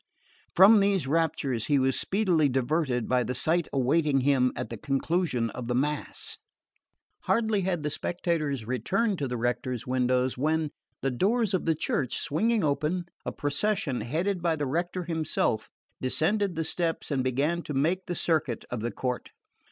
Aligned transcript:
From 0.55 0.79
these 0.79 1.05
raptures 1.05 1.67
he 1.67 1.77
was 1.77 1.95
speedily 1.95 2.49
diverted 2.49 3.07
by 3.07 3.21
the 3.23 3.35
sight 3.35 3.67
awaiting 3.71 4.21
him 4.21 4.51
at 4.55 4.71
the 4.71 4.77
conclusion 4.77 5.51
of 5.51 5.67
the 5.67 5.75
mass. 5.75 6.39
Hardly 7.25 7.61
had 7.61 7.83
the 7.83 7.91
spectators 7.91 8.65
returned 8.65 9.19
to 9.19 9.27
the 9.27 9.37
rector's 9.37 9.85
windows 9.85 10.39
when, 10.39 10.71
the 11.03 11.11
doors 11.11 11.53
of 11.53 11.65
the 11.67 11.75
church 11.75 12.17
swinging 12.17 12.63
open, 12.63 13.05
a 13.27 13.31
procession 13.31 14.01
headed 14.01 14.41
by 14.41 14.55
the 14.55 14.65
rector 14.65 15.03
himself 15.03 15.69
descended 16.01 16.55
the 16.55 16.63
steps 16.63 17.11
and 17.11 17.23
began 17.23 17.61
to 17.61 17.75
make 17.75 18.07
the 18.07 18.15
circuit 18.15 18.65
of 18.71 18.79
the 18.79 18.89
court. 18.91 19.29